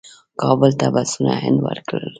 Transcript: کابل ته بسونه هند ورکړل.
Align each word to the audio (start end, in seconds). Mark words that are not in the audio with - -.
کابل 0.41 0.71
ته 0.79 0.87
بسونه 0.93 1.33
هند 1.43 1.59
ورکړل. 1.67 2.07